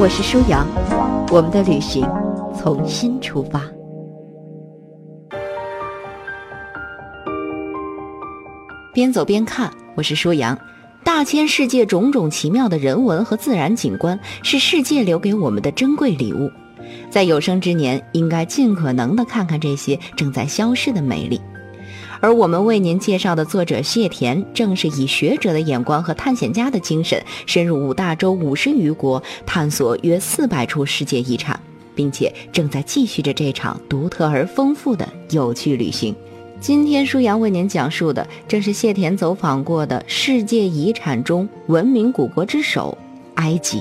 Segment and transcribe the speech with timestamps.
[0.00, 0.64] 我是舒阳，
[1.32, 2.08] 我们的旅行
[2.56, 3.60] 从新出发。
[8.94, 10.56] 边走边看，我是舒阳。
[11.02, 16.48] 大千世界种种奇妙的人文和自然景观，是世界留给我们的珍贵礼物。
[17.10, 21.40] 在有生之年，应该尽可能的看看这些正在消失的美丽。
[22.20, 31.58] 而我们为您介绍的作者谢田，正是以学者的眼光和探险家的精神，深入五大洲五十余国，探索约四百处世界遗产，
[31.94, 36.14] 并且正在继续着这场独特而丰富的有趣旅行。
[36.60, 42.98] 今天舒阳为您讲述的，正是谢田走访过的世界遗产中文明古国之首——
[43.36, 43.80] 埃及。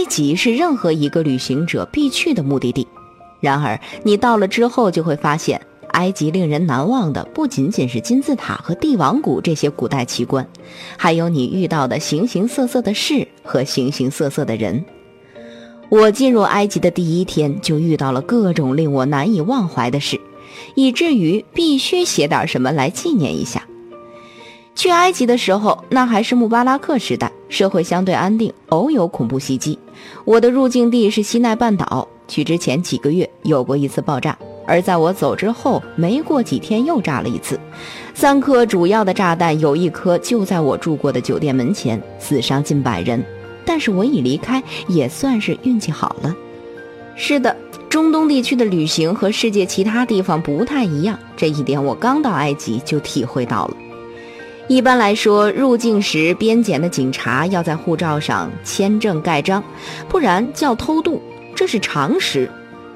[0.00, 2.88] 埃及是任何一个旅行者必去的目的地，
[3.38, 10.48] 然而你到了之后就会发现，埃及令人难忘的不仅仅是金字塔和帝王谷这些古代奇观，
[10.96, 14.82] 还有你遇到的形形色色的事和形形色色的人。
[15.90, 20.18] 我进入埃及的第一天就遇到了各种令我难以忘怀的事，
[20.76, 23.66] 以至于必须写点什么来纪念一下。
[24.80, 29.78] 去埃及的时候，那还是穆巴拉克时代，社会相对安定，偶有恐怖袭击。
[30.24, 34.34] 我的入境地是西奈半岛，去之前几个月有过一次爆炸，
[34.66, 37.60] 而在我走之后没过几天又炸了一次。
[38.14, 43.22] 三颗主要的炸弹，有一颗就在我住过的酒店门前，死伤近百人。
[43.66, 46.34] 但是我已离开，也算是运气好了。
[47.16, 47.54] 是的，
[47.90, 53.76] 中东地区的旅行和世界其他地方不太一样，这一点我刚到埃及就体会到了。
[54.70, 59.60] 一般来说，入境时边检的警察要在护照上签证盖章，
[60.08, 61.20] 不然叫偷渡，
[61.56, 62.48] 这是常识。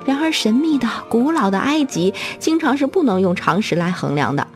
[0.04, 4.46] 然而，神秘的、古老的埃及经常是不能用常识来衡量的。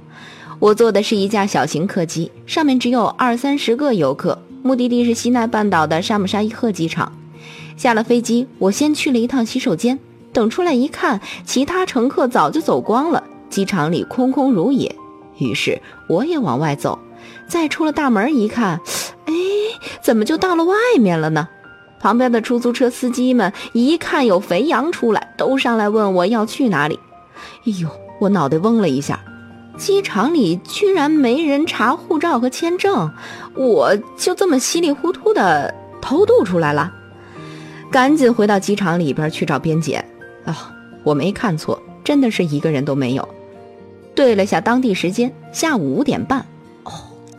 [0.61, 7.13] 我坐的是一架小型客机，上面只有二三十个游客，目的地是西奈半岛的沙姆沙伊赫机场。
[7.77, 9.99] 下了飞机，我先去了一趟洗手间，
[10.33, 14.95] 等出来一看，其他乘客早就走光了，机场里空空如也。
[15.39, 16.97] 于是我也往外走。
[17.49, 18.81] 再出了大门一看，
[19.25, 19.33] 哎，
[20.03, 21.49] 怎么就到了外面了呢？
[22.01, 27.01] 旁边的出租车司机们一看有肥羊出来，都上来问我要去哪里。
[27.67, 27.89] 哎呦，
[28.21, 29.19] 我脑袋嗡了一下，
[29.77, 33.11] 机场里居然没人查护照和签证，
[33.55, 36.93] 我就这么稀里糊涂的偷渡出来了。
[37.91, 40.05] 赶紧回到机场里边去找边检。
[40.45, 40.73] 啊，
[41.03, 43.29] 我没看错，真的是一个人都没有。
[44.15, 46.45] 对了下当地时间，下午五点半。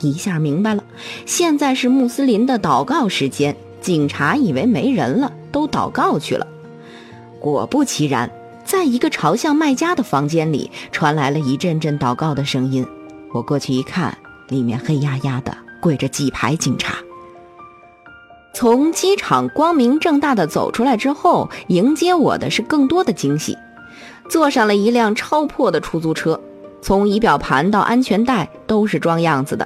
[0.02, 0.84] 一下明白了，
[1.26, 3.56] 现在是穆斯林的祷告时间。
[3.82, 6.46] 警察以为没人了，都祷告去了。
[7.40, 8.30] 果不其然，
[8.66, 12.86] 在一个朝向麦加的房间里，传来了一阵阵祷告的声音。
[13.34, 14.18] 我过去一看，
[14.50, 16.96] 里面黑压压的跪着几排警察。
[18.54, 23.58] 从机场光明正大的走出来之后，迎接我的是更多的惊喜。
[24.30, 26.40] 坐上了一辆超破的出租车，
[26.82, 29.66] 从仪表盘到安全带都是装样子的。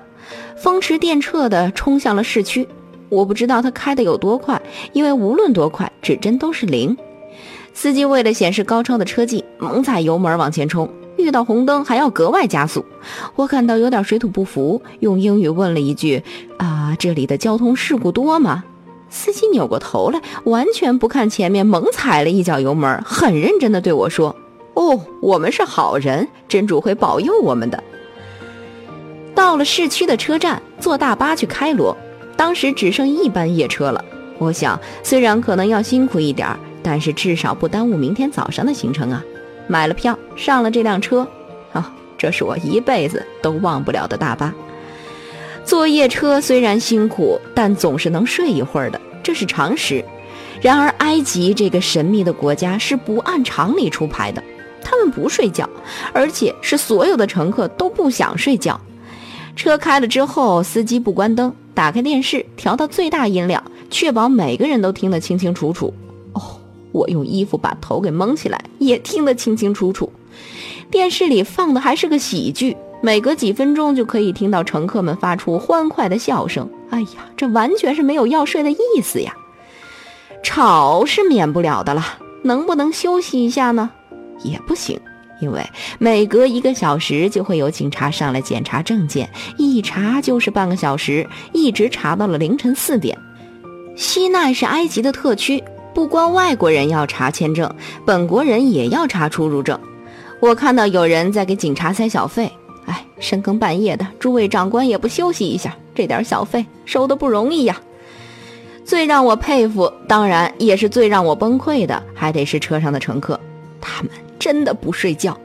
[0.56, 2.68] 风驰电掣地冲向了市区，
[3.10, 4.62] 我不知道他开的有多快，
[4.94, 6.96] 因为无论多快，指针都是零。
[7.74, 12.86] 司机为了显示高超的车技，猛踩油门往前冲，遇到红灯还要格外加速。
[13.36, 16.22] 我感到有点水土不服，用英语问了一句
[16.58, 18.64] ：“啊，这里的交通事故多吗？”
[19.10, 24.36] 司机扭过头来，完全不看前面，猛踩了一脚油门，很认真地对我说
[24.74, 27.84] ：“哦，我们是好人，真主会保佑我们的。”
[29.44, 31.96] 到了市区的车站，坐大巴去开罗。
[32.38, 34.02] 当时只剩一班夜车了。
[34.38, 39.22] 我想，虽然可能要辛苦一点儿，但是至少不耽误明天早上的行程啊！
[39.68, 41.28] 买了票，上了这辆车。
[41.74, 44.54] 啊，这是我一辈子都忘不了的大巴。
[45.66, 50.02] 坐夜车虽然辛苦，但总是能睡一会儿的，这是常识。
[50.62, 54.42] 然而，埃及这个神秘的国家是不按常理出牌的，
[54.82, 55.70] 他们不睡觉，
[56.14, 58.80] 而且是所有的乘客都不想睡觉。
[59.56, 65.94] 车开了之后，司机不关灯，打开电视调到最大音量，确保每个人都听得清清楚楚。
[66.34, 66.42] 哦，
[66.92, 70.12] 我用衣服把头给蒙起来，也听得清清楚楚。
[70.90, 76.70] 电视里放的还是个喜剧，每隔几分钟就可以听到乘客们发出欢快的笑声。
[76.90, 79.36] 哎呀，这完全是没有要睡的意思呀！
[80.44, 82.04] 吵是免不了的了，
[82.44, 83.90] 能不能休息一下呢？
[84.44, 85.00] 也不行，
[85.40, 85.62] 因为
[86.00, 93.18] 每隔一个小时就会有警察上来检查证件，一查就是半个小时，一直查到了凌晨四点。
[93.96, 95.64] 西奈是埃及的特区，
[95.94, 97.70] 不光外国人要查签证，
[98.06, 99.80] 本国人也要查出入证。
[100.40, 102.52] 我看到有人在给警察塞小费，
[102.86, 107.80] 哎，深更半夜的，诸位长官也不休息一下，这点小费收的不容易呀。
[108.84, 113.40] 最让我佩服，当然也是最让我崩溃的，还得是车上的乘客，
[113.80, 114.12] 他们
[114.44, 115.40] 真的不睡觉，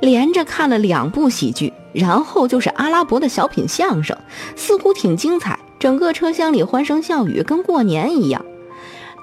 [0.00, 4.16] 连着看了两部喜剧，然后就是阿拉伯的小品相声，
[4.54, 5.58] 似乎挺精彩。
[5.80, 8.44] 整个车厢里欢声笑语，跟过年一样。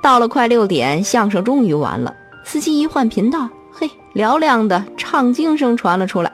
[0.04, 2.14] 到了快六点，相声终于完了，
[2.44, 6.34] 司机一换频道，嘿，嘹亮的唱经声传了出来，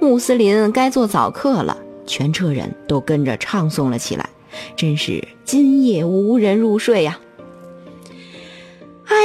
[0.00, 1.76] 穆斯林该做早课了，
[2.06, 4.30] 全车人都跟着唱诵了起来。
[4.76, 7.18] 真是今夜无人入睡呀！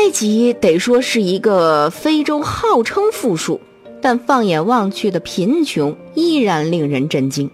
[0.01, 3.61] 埃及得说是一个非洲号称富庶，
[4.01, 7.47] 但放眼望去的贫穷依然令人震惊。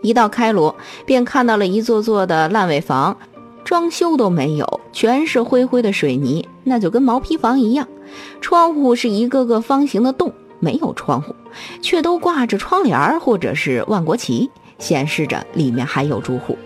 [0.00, 3.16] 一到开罗，便看到了一座座的烂尾房，
[3.64, 7.88] 装修都没有，全是灰灰的水泥，那就跟毛坯房一样。
[8.40, 11.34] 窗户是一个个方形的洞，没有窗户，
[11.82, 14.48] 却都挂着窗帘或者是万国旗，
[14.78, 16.56] 显示着里面还有住户。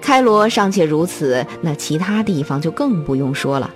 [0.00, 3.68] 开罗尚且如此，那其他地方就更不用说了。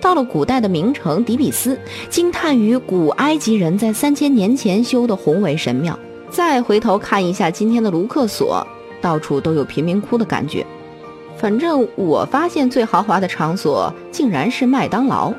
[0.00, 1.78] 到了古代的名城底比斯，
[2.08, 5.94] 惊叹于古埃及人在三千年前修的宏伟神庙；
[6.30, 8.66] 再回头看一下今天的卢克索，
[9.00, 10.64] 到处都有贫民窟的感觉。
[11.36, 15.32] 反正我发现最豪华的场所竟然是麦当劳。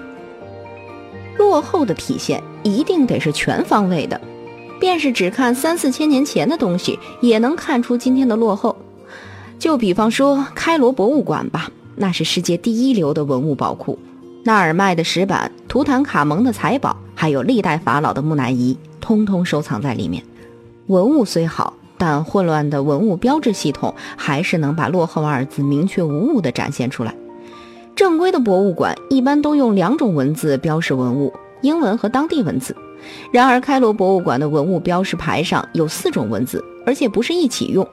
[1.37, 4.19] 落后的体现一定得是全方位的，
[4.79, 8.75] 便是只看三四千年前的东西，也能看出今天的落后。
[9.59, 13.97] 就比方说开罗博物馆吧，那是世界第一流的文物宝库，
[14.47, 20.23] 纳尔迈的石板、图坦卡蒙的财宝，还有历代法老的木乃伊，通通收藏在里面。
[20.85, 27.13] 文物虽好，但混乱的文物标志系统还是能把“落后”二字明确无误地展现出来。
[27.93, 32.73] 正规的博物馆一般都用两种文字标示文物，英文和当地文字。
[33.33, 36.63] 然而开罗博物馆的文物标识牌上有四种文字。
[36.85, 37.85] 而且不是一起用，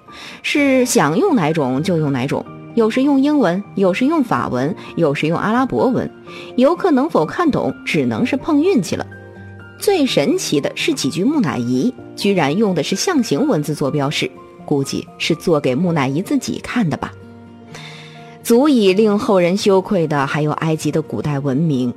[0.45, 2.47] 是想用哪种就用哪种。
[2.75, 6.11] 有时用英文，有时用法文，有时用阿拉伯文。
[6.57, 9.07] 游客能否看懂，只能是碰运气了。
[9.79, 14.31] 最神奇的是几具木乃伊，居然用的是象形文字做标识，
[14.65, 17.13] 估计是做给木乃伊自己看的吧。
[18.43, 21.95] 足以令后人羞愧的，还有埃及的古代文明。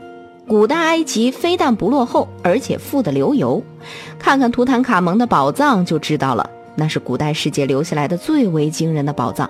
[0.48, 3.62] 古代埃及非但不落后，而且富得流油。
[4.18, 6.50] 看看图坦卡蒙的宝藏就知道了。
[6.80, 9.50] 那是古代世界留下来的最为惊人的宝藏，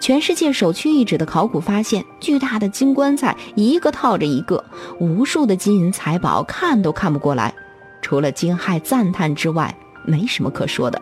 [0.00, 4.64] 全世界首屈一指的考古发现，巨大的金棺材一个套着一个，
[4.98, 7.52] 无数的金银财宝看都看不过来，
[8.00, 9.76] 除了惊骇赞叹之外，
[10.06, 11.00] 没什么可说的。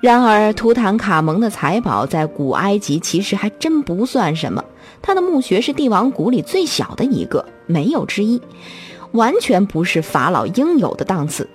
[0.00, 4.64] 然而，图坦卡蒙的财宝在古埃及其实还真不算什么，
[5.02, 8.40] 他的墓穴是帝王谷里最小的一个，没有之一，
[9.10, 11.48] 完全不是法老应有的档次。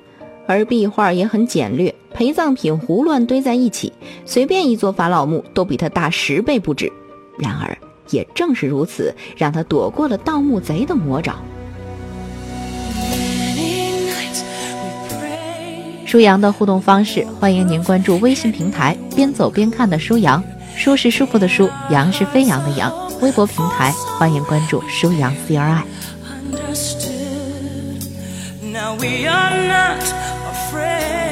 [0.48, 3.92] 而壁画也很简略，陪葬品胡乱堆在一起，
[4.26, 6.90] 随便一座法老墓都比他大十倍不止。
[7.38, 7.78] 然而，
[8.10, 11.36] 也正是如此，让他躲过了盗墓贼的魔爪。
[16.06, 20.42] 舒阳的互动方式，欢迎您关注微信平台“边走边看”的舒阳，
[20.78, 22.90] 舒是舒服的舒，阳是飞扬的扬。
[23.22, 25.84] 微博平台欢迎关注舒阳 C R I。
[28.62, 30.02] Now we are not
[30.54, 31.25] afraid.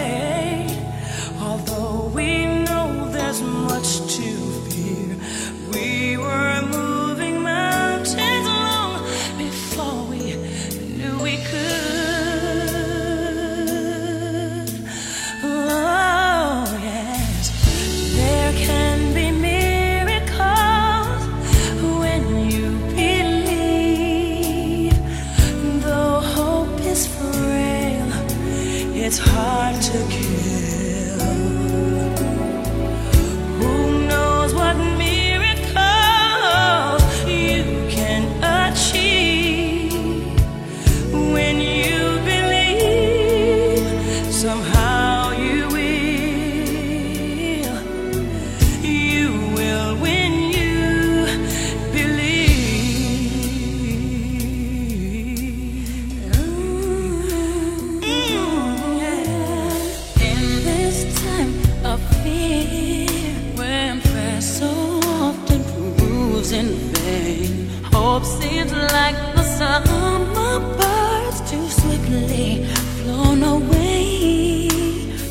[67.93, 72.65] Hope seems like the summer birds Too swiftly
[72.97, 74.67] flown away.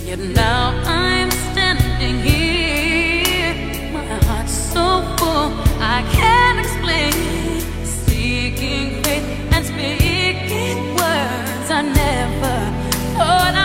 [0.09, 3.55] Yet now I'm standing here.
[3.93, 5.49] My heart's so full
[5.81, 7.13] I can't explain.
[7.85, 12.57] Seeking faith and speaking words I never
[13.17, 13.62] thought I